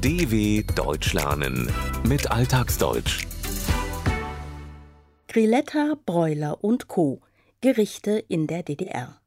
[0.00, 1.72] DW Deutsch lernen
[2.06, 3.26] mit Alltagsdeutsch.
[5.26, 7.20] Grilletta, Bräuler und Co.
[7.62, 9.20] Gerichte in der DDR.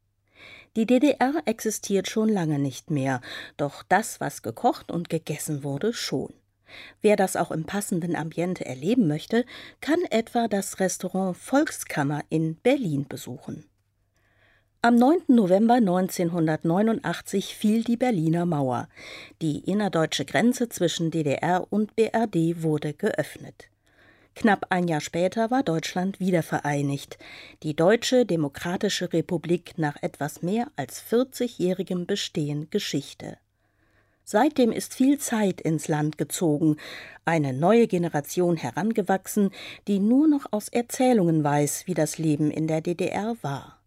[0.78, 3.20] Die DDR existiert schon lange nicht mehr,
[3.57, 6.34] doch das, was gekocht und gegessen wurde, schon.
[7.01, 9.43] Wer das auch im passenden Ambiente erleben möchte,
[9.81, 13.65] kann etwa das Restaurant Volkskammer in Berlin besuchen.
[14.84, 15.25] Am 9.
[15.27, 18.88] November 1989 fiel die Berliner Mauer.
[19.40, 23.70] Die innerdeutsche Grenze zwischen DDR und BRD wurde geöffnet.
[24.34, 27.20] Knapp ein Jahr später war Deutschland wiedervereinigt.
[27.62, 33.38] Die Deutsche Demokratische Republik nach etwas mehr als 40-jährigem Bestehen Geschichte.
[34.23, 36.77] Seitdem ist viel Zeit ins Land gezogen,
[37.23, 39.52] eine neue Generation herangewachsen,
[39.88, 43.77] die nur noch aus Erzählungen weiß, wie das Leben in der DDR war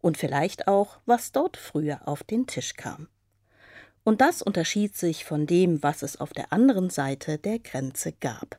[0.00, 3.08] und vielleicht auch, was dort früher auf den Tisch kam.
[4.04, 8.58] Und das unterschied sich von dem, was es auf der anderen Seite der Grenze gab.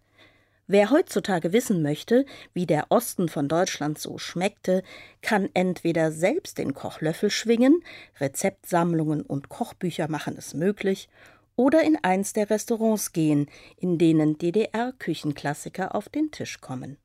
[0.68, 4.84] Wer heutzutage wissen möchte, wie der Osten von Deutschland so schmeckte,
[5.22, 7.84] kann entweder selbst den Kochlöffel schwingen,
[8.22, 11.10] Rezeptsammlungen und Kochbücher machen es möglich,
[11.58, 16.98] oder in eins der Restaurants gehen, in denen DDR-Küchenklassiker auf den Tisch kommen.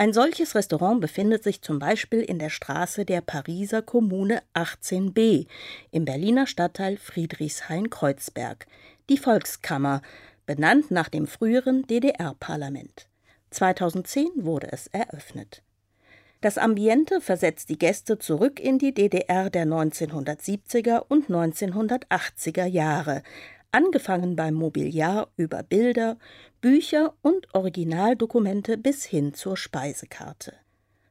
[0.00, 5.46] Ein solches Restaurant befindet sich zum Beispiel in der Straße der Pariser Kommune 18b
[5.90, 8.66] im Berliner Stadtteil Friedrichshain-Kreuzberg,
[9.10, 10.00] die Volkskammer,
[10.46, 13.08] benannt nach dem früheren DDR-Parlament.
[13.50, 15.62] 2010 wurde es eröffnet.
[16.40, 23.22] Das Ambiente versetzt die Gäste zurück in die DDR der 1970er und 1980er Jahre,
[23.72, 26.18] angefangen beim Mobiliar über Bilder,
[26.60, 30.54] Bücher und Originaldokumente bis hin zur Speisekarte.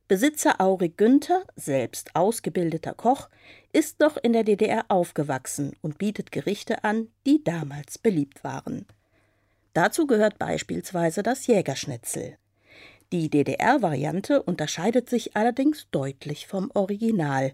[0.07, 3.29] Besitzer Aurik Günther, selbst ausgebildeter Koch,
[3.73, 8.87] ist noch in der DDR aufgewachsen und bietet Gerichte an, die damals beliebt waren.
[9.73, 12.37] Dazu gehört beispielsweise das Jägerschnitzel.
[13.11, 17.53] Die DDR-Variante unterscheidet sich allerdings deutlich vom Original,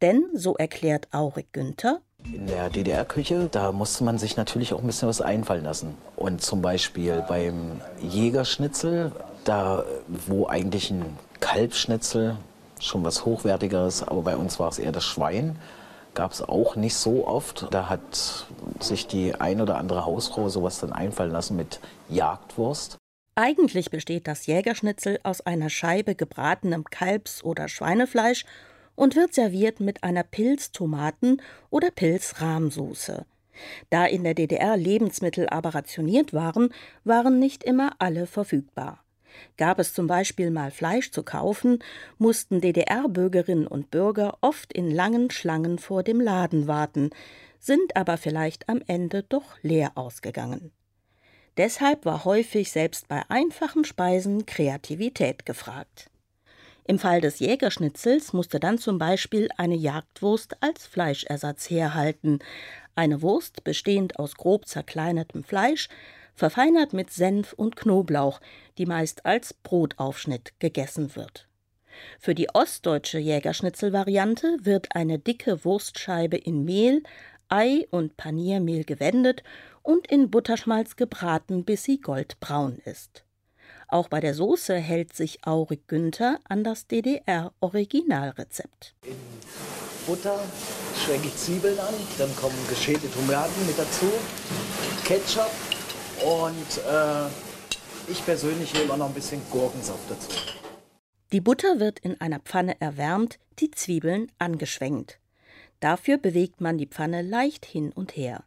[0.00, 4.86] denn, so erklärt Aurik Günther, in der DDR-Küche, da musste man sich natürlich auch ein
[4.86, 5.96] bisschen was einfallen lassen.
[6.16, 9.12] Und zum Beispiel beim Jägerschnitzel,
[9.44, 12.36] da wo eigentlich ein Kalbschnitzel
[12.80, 15.56] schon was Hochwertigeres, aber bei uns war es eher das Schwein,
[16.14, 17.66] gab es auch nicht so oft.
[17.70, 18.46] Da hat
[18.80, 22.98] sich die ein oder andere Hausfrau sowas dann einfallen lassen mit Jagdwurst.
[23.34, 28.44] Eigentlich besteht das Jägerschnitzel aus einer Scheibe gebratenem Kalbs- oder Schweinefleisch
[28.94, 33.24] und wird serviert mit einer Pilz-Tomaten- oder Pilz-Rahmsoße.
[33.90, 36.72] Da in der DDR Lebensmittel aber rationiert waren,
[37.04, 39.04] waren nicht immer alle verfügbar.
[39.56, 41.78] Gab es zum Beispiel mal Fleisch zu kaufen,
[42.18, 47.10] mussten DDR-Bürgerinnen und Bürger oft in langen Schlangen vor dem Laden warten,
[47.58, 50.72] sind aber vielleicht am Ende doch leer ausgegangen.
[51.56, 56.10] Deshalb war häufig selbst bei einfachen Speisen Kreativität gefragt.
[56.84, 62.40] Im Fall des Jägerschnitzels musste dann zum Beispiel eine Jagdwurst als Fleischersatz herhalten.
[62.96, 65.88] Eine Wurst bestehend aus grob zerkleinertem Fleisch,
[66.34, 68.40] verfeinert mit Senf und Knoblauch,
[68.78, 71.46] die meist als Brotaufschnitt gegessen wird.
[72.18, 77.02] Für die ostdeutsche Jägerschnitzelvariante wird eine dicke Wurstscheibe in Mehl,
[77.48, 79.42] Ei und Paniermehl gewendet
[79.82, 83.24] und in Butterschmalz gebraten, bis sie goldbraun ist.
[83.92, 88.94] Auch bei der Soße hält sich Aurik Günther an das DDR-Originalrezept.
[89.04, 89.14] In
[90.06, 90.40] Butter
[90.96, 94.10] schwenke ich Zwiebeln an, dann kommen geschälte Tomaten mit dazu,
[95.04, 95.50] Ketchup
[96.24, 97.26] und äh,
[98.10, 100.30] ich persönlich nehme auch noch ein bisschen Gurkensaft dazu.
[101.30, 105.18] Die Butter wird in einer Pfanne erwärmt, die Zwiebeln angeschwenkt.
[105.80, 108.44] Dafür bewegt man die Pfanne leicht hin und her.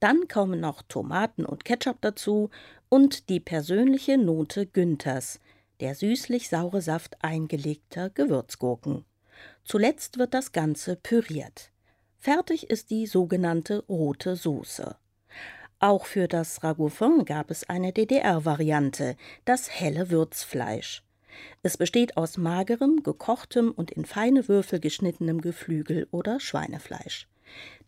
[0.00, 2.50] Dann kommen noch Tomaten und Ketchup dazu
[2.94, 5.40] und die persönliche Note Günthers,
[5.80, 9.04] der süßlich-saure Saft eingelegter Gewürzgurken.
[9.64, 11.72] Zuletzt wird das Ganze püriert.
[12.20, 14.94] Fertig ist die sogenannte rote Soße.
[15.80, 21.02] Auch für das Ragoufin gab es eine DDR-Variante, das helle Würzfleisch.
[21.64, 27.26] Es besteht aus magerem, gekochtem und in feine Würfel geschnittenem Geflügel oder Schweinefleisch.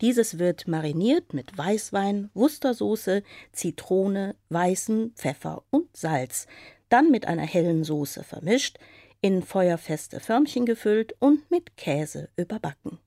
[0.00, 3.22] Dieses wird mariniert mit Weißwein, Wustersoße,
[3.52, 6.46] Zitrone, weißen Pfeffer und Salz,
[6.88, 8.78] dann mit einer hellen Soße vermischt,
[9.20, 12.98] in feuerfeste Förmchen gefüllt und mit Käse überbacken.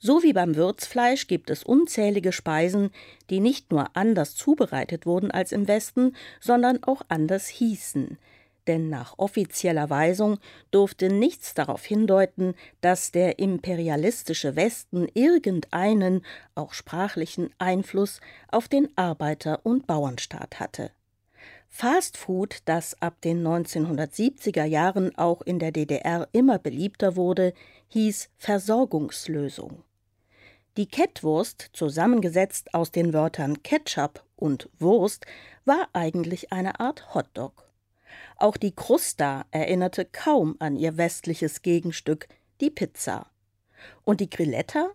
[0.00, 2.90] So wie beim Würzfleisch gibt es unzählige Speisen,
[3.30, 8.16] die nicht nur anders zubereitet wurden als im Westen, sondern auch anders hießen.
[8.68, 10.38] Denn nach offizieller Weisung
[10.70, 16.24] durfte nichts darauf hindeuten, dass der imperialistische Westen irgendeinen,
[16.54, 20.90] auch sprachlichen Einfluss auf den Arbeiter- und Bauernstaat hatte.
[21.68, 27.52] Fastfood, das ab den 1970er Jahren auch in der DDR immer beliebter wurde,
[27.88, 29.82] hieß Versorgungslösung.
[30.76, 35.26] Die Kettwurst, zusammengesetzt aus den Wörtern Ketchup und Wurst,
[35.64, 37.67] war eigentlich eine Art Hotdog.
[38.40, 42.28] Auch die Krusta erinnerte kaum an ihr westliches Gegenstück,
[42.60, 43.26] die Pizza.
[44.04, 44.90] Und die Grilletta?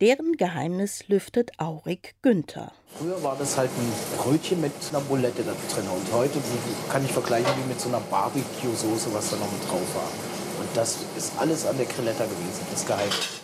[0.00, 2.70] Deren Geheimnis lüftet Aurik Günther.
[2.96, 5.88] Früher war das halt ein Brötchen mit einer Bulette da drin.
[5.88, 6.38] Und heute
[6.88, 10.62] kann ich vergleichen wie mit so einer Barbecue-Soße, was da noch mit drauf war.
[10.62, 13.40] Und das ist alles an der Grilletta gewesen, das Geheimnis.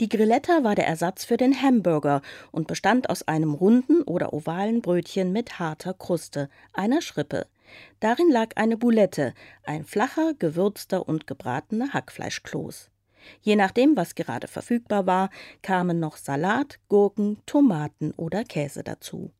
[0.00, 4.82] Die Grilletta war der Ersatz für den Hamburger und bestand aus einem runden oder ovalen
[4.82, 7.46] Brötchen mit harter Kruste, einer Schrippe.
[8.00, 9.34] Darin lag eine Boulette,
[9.64, 12.90] ein flacher, gewürzter und gebratener Hackfleischkloß.
[13.40, 15.30] Je nachdem, was gerade verfügbar war,
[15.62, 19.32] kamen noch Salat, Gurken, Tomaten oder Käse dazu.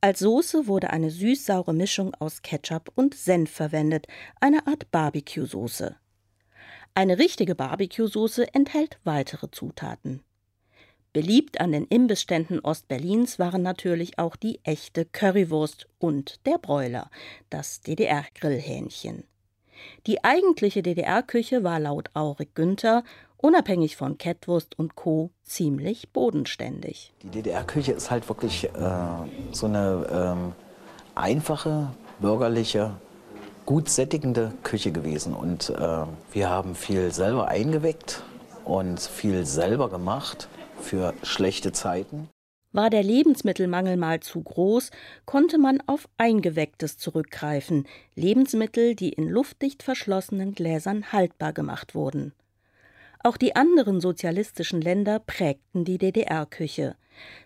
[0.00, 4.06] Als Soße wurde eine süß-saure Mischung aus Ketchup und Senf verwendet,
[4.40, 5.96] eine Art Barbecue-Soße.
[6.94, 10.22] Eine richtige Barbecue-Soße enthält weitere Zutaten.
[11.14, 17.08] Beliebt an den Imbissständen Ostberlins waren natürlich auch die echte Currywurst und der Bräuler,
[17.50, 19.22] das DDR-Grillhähnchen.
[20.08, 23.04] Die eigentliche DDR-Küche war laut Aurik Günther,
[23.36, 27.12] unabhängig von Kettwurst und Co., ziemlich bodenständig.
[27.22, 28.70] Die DDR-Küche ist halt wirklich äh,
[29.52, 30.52] so eine ähm,
[31.14, 32.96] einfache, bürgerliche
[33.66, 35.32] gut sättigende Küche gewesen.
[35.32, 38.24] Und äh, wir haben viel selber eingeweckt
[38.64, 40.48] und viel selber gemacht
[40.84, 42.28] für schlechte Zeiten.
[42.72, 44.90] War der Lebensmittelmangel mal zu groß,
[45.26, 47.86] konnte man auf Eingewecktes zurückgreifen,
[48.16, 52.32] Lebensmittel, die in luftdicht verschlossenen Gläsern haltbar gemacht wurden.
[53.22, 56.96] Auch die anderen sozialistischen Länder prägten die DDR-Küche.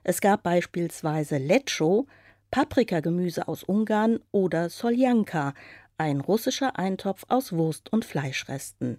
[0.02, 2.06] Es gab beispielsweise Letscho,
[2.50, 5.52] Paprikagemüse aus Ungarn oder Soljanka,
[5.98, 8.98] ein russischer Eintopf aus Wurst und Fleischresten.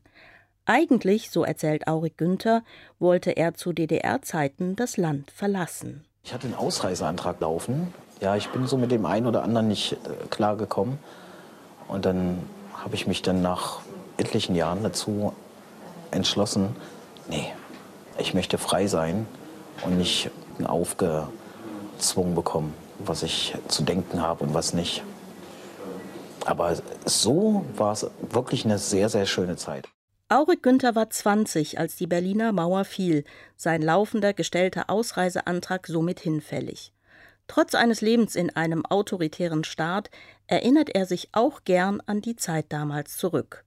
[0.69, 2.61] Eigentlich, so erzählt Aurik Günther,
[2.99, 6.05] wollte er zu DDR-Zeiten das Land verlassen.
[6.23, 7.91] Ich hatte einen Ausreiseantrag laufen.
[8.21, 9.97] Ja, ich bin so mit dem einen oder anderen nicht äh,
[10.29, 10.99] klargekommen.
[11.87, 12.37] Und dann
[12.75, 13.79] habe ich mich dann nach
[14.17, 15.33] etlichen Jahren dazu
[16.11, 16.75] entschlossen,
[17.27, 17.51] nee,
[18.19, 19.25] ich möchte frei sein
[19.83, 20.29] und nicht
[20.63, 25.01] aufgezwungen bekommen, was ich zu denken habe und was nicht.
[26.45, 26.75] Aber
[27.05, 29.89] so war es wirklich eine sehr, sehr schöne Zeit.
[30.31, 33.23] Aurik Günther war 20, als die Berliner Mauer fiel,
[33.57, 36.93] sein laufender gestellter Ausreiseantrag somit hinfällig.
[37.47, 40.11] Trotz eines Lebens in einem autoritären Staat
[40.45, 43.65] erinnert er sich auch gern an die Zeit damals zurück.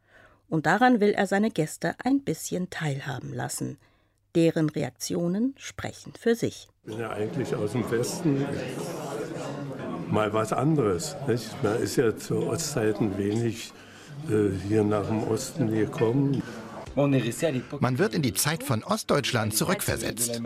[0.49, 3.77] Und daran will er seine Gäste ein bisschen teilhaben lassen.
[4.37, 6.69] Deren Reaktionen sprechen für sich.
[6.85, 8.47] Ich bin ja eigentlich aus dem Westen
[10.09, 11.17] mal was anderes.
[11.27, 11.61] Nicht?
[11.65, 13.73] Man ist ja zu Ostzeiten wenig
[14.69, 16.43] hier nach dem Osten gekommen.
[16.95, 20.41] Man wird in die Zeit von Ostdeutschland zurückversetzt.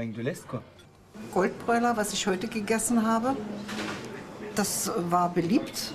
[1.32, 3.36] Goldbräuler, was ich heute gegessen habe,
[4.54, 5.92] das war beliebt,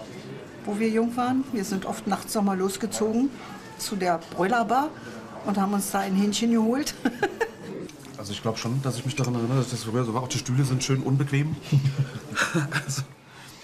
[0.65, 1.43] wo wir jung waren.
[1.51, 3.29] Wir sind oft nachts nochmal losgezogen
[3.77, 4.89] zu der Bräulerbar
[5.45, 6.93] und haben uns da ein Hähnchen geholt.
[8.17, 10.21] also ich glaube schon, dass ich mich daran erinnere, dass das früher so war.
[10.21, 11.55] Auch die Stühle sind schön unbequem.
[12.85, 13.01] also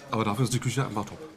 [0.10, 1.37] aber dafür ist die Küche einfach top.